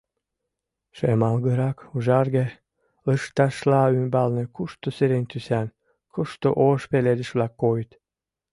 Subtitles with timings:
[0.97, 2.45] Шемалгырак-ужарге
[3.07, 5.67] лышташла ӱмбалне кушто сирень тӱсан,
[6.13, 7.91] кушто ош пеледыш-влак койыт.